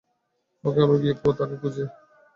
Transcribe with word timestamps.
ওকে, 0.63 0.79
আমি 0.85 0.95
গিয়ে 1.01 1.15
তাকে 1.39 1.55
খুঁজছি। 1.61 1.83